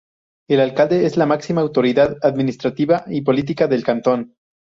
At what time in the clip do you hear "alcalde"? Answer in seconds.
0.61-1.05